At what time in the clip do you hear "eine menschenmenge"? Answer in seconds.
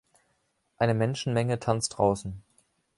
0.79-1.59